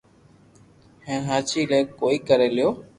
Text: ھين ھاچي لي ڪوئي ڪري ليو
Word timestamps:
ھين 1.05 1.21
ھاچي 1.29 1.61
لي 1.71 1.79
ڪوئي 1.99 2.17
ڪري 2.27 2.47
ليو 2.55 2.69